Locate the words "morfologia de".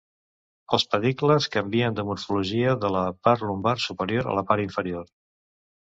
2.09-2.91